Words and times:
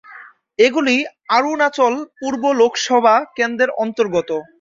এগুলি 0.59 0.95
অরুণাচল 1.35 1.93
পূর্ব 2.19 2.43
লোকসভা 2.61 3.15
কেন্দ্রের 3.37 3.71
অন্তর্গত। 3.83 4.29